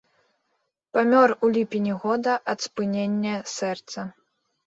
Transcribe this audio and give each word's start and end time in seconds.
Памёр 0.97 1.33
у 1.47 1.49
ліпені 1.57 1.93
года 2.05 2.33
ад 2.53 2.59
спынення 2.67 3.35
сэрца. 3.57 3.99